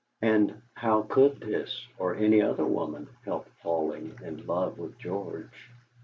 And 0.23 0.63
how 0.73 1.03
could 1.03 1.41
this 1.41 1.85
or 1.99 2.15
any 2.15 2.41
other 2.41 2.65
woman 2.65 3.07
help 3.23 3.47
falling 3.61 4.17
in 4.23 4.47
love 4.47 4.79
with 4.79 4.97
George? 4.97 5.69